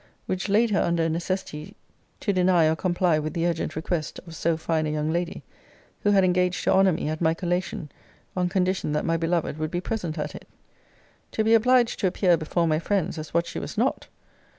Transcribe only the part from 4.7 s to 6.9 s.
a young lady; who had engaged to